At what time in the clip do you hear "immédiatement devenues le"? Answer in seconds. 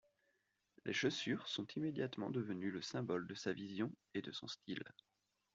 1.75-2.81